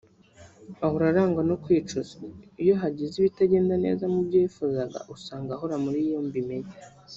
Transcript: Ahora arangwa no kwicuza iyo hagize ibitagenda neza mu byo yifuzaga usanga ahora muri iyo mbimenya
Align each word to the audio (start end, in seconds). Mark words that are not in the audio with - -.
Ahora 0.85 1.05
arangwa 1.11 1.41
no 1.49 1.55
kwicuza 1.63 2.15
iyo 2.63 2.73
hagize 2.81 3.13
ibitagenda 3.17 3.73
neza 3.85 4.03
mu 4.13 4.19
byo 4.25 4.37
yifuzaga 4.43 4.99
usanga 5.15 5.49
ahora 5.55 5.75
muri 5.83 5.99
iyo 6.07 6.19
mbimenya 6.27 6.73